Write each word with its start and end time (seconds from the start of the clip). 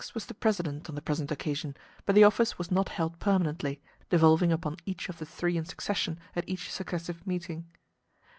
X 0.03 0.15
was 0.15 0.25
the 0.25 0.33
president 0.33 0.89
on 0.89 0.95
the 0.95 1.01
present 1.03 1.29
occasion, 1.31 1.77
but 2.07 2.15
the 2.15 2.23
office 2.23 2.57
was 2.57 2.71
not 2.71 2.89
held 2.89 3.19
permanently, 3.19 3.79
devolving 4.09 4.51
upon 4.51 4.77
each 4.83 5.09
of 5.09 5.19
the 5.19 5.27
three 5.27 5.57
in 5.57 5.65
succession 5.65 6.17
at 6.35 6.49
each 6.49 6.71
successive 6.73 7.27
meeting. 7.27 7.67